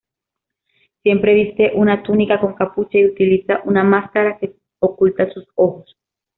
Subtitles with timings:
[1.03, 5.95] Siempre viste una túnica con capucha y utiliza una máscara que oculta sus ojos.